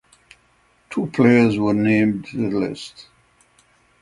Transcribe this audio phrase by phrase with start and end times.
[0.89, 3.05] Two players were named to the list.